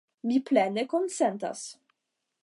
[0.29, 1.61] Mi plene konsentas!